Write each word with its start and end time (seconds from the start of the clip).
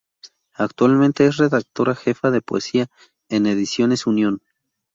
Actualmente 0.55 1.27
es 1.27 1.37
redactora 1.37 1.93
jefa 1.93 2.31
de 2.31 2.41
poesía 2.41 2.87
en 3.29 3.45
Ediciones 3.45 4.07
Unión. 4.07 4.41